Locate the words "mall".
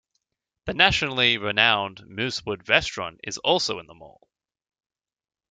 3.93-4.27